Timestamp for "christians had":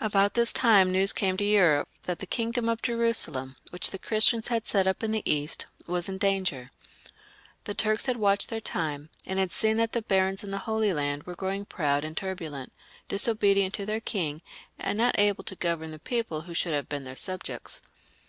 4.00-4.66